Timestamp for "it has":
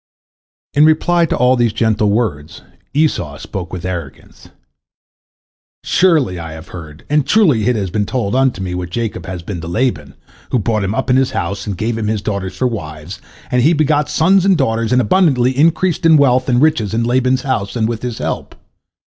7.67-7.91